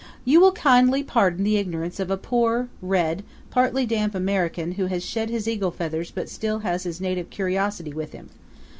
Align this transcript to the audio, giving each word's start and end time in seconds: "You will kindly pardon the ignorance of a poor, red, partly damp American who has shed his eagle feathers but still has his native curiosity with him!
"You 0.25 0.39
will 0.39 0.53
kindly 0.53 1.03
pardon 1.03 1.43
the 1.43 1.57
ignorance 1.57 1.99
of 1.99 2.09
a 2.09 2.17
poor, 2.17 2.69
red, 2.81 3.21
partly 3.51 3.85
damp 3.85 4.15
American 4.15 4.71
who 4.71 4.87
has 4.87 5.05
shed 5.05 5.29
his 5.29 5.47
eagle 5.47 5.69
feathers 5.69 6.09
but 6.09 6.27
still 6.27 6.57
has 6.65 6.85
his 6.85 6.99
native 6.99 7.29
curiosity 7.29 7.93
with 7.93 8.11
him! 8.11 8.31